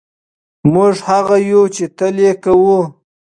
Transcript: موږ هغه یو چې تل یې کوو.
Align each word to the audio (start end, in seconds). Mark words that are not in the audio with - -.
موږ 0.73 0.95
هغه 1.09 1.35
یو 1.51 1.63
چې 1.75 1.85
تل 1.97 2.15
یې 2.25 2.33
کوو. 2.43 2.79